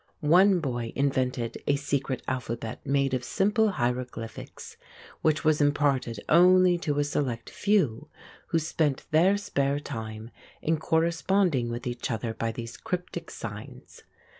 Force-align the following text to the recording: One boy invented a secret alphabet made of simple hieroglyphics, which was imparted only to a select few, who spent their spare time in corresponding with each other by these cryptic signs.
One 0.33 0.59
boy 0.61 0.93
invented 0.95 1.59
a 1.67 1.75
secret 1.75 2.23
alphabet 2.27 2.83
made 2.83 3.13
of 3.13 3.23
simple 3.23 3.73
hieroglyphics, 3.73 4.75
which 5.21 5.43
was 5.43 5.61
imparted 5.61 6.19
only 6.27 6.79
to 6.79 6.97
a 6.97 7.03
select 7.03 7.51
few, 7.51 8.09
who 8.47 8.57
spent 8.57 9.05
their 9.11 9.37
spare 9.37 9.79
time 9.79 10.31
in 10.59 10.77
corresponding 10.79 11.69
with 11.69 11.85
each 11.85 12.09
other 12.09 12.33
by 12.33 12.51
these 12.51 12.77
cryptic 12.77 13.29
signs. 13.29 14.01